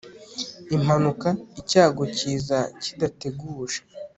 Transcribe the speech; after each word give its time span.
impanuka 0.75 1.29
icyago 1.59 2.01
kiza 2.15 2.59
kidateguje 2.83 3.79